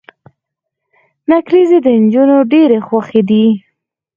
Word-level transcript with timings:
نکریزي 1.31 1.77
د 1.85 1.87
انجونو 1.97 2.37
ډيرې 2.51 2.79
خوښې 2.87 3.21
دي. 3.29 3.45